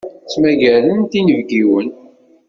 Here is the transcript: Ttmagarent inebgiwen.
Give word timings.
Ttmagarent 0.23 1.11
inebgiwen. 1.19 1.87